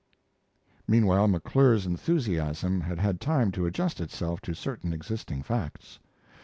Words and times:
Meanwhile 0.87 1.27
McClure's 1.27 1.85
enthusiasm 1.85 2.81
had 2.81 2.97
had 2.97 3.21
time 3.21 3.51
to 3.51 3.67
adjust 3.67 4.01
itself 4.01 4.41
to 4.41 4.55
certain 4.55 4.93
existing 4.93 5.43
facts. 5.43 5.99